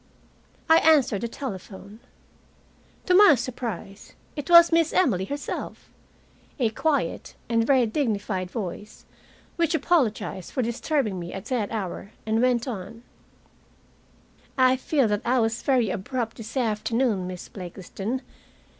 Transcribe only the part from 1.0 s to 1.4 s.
the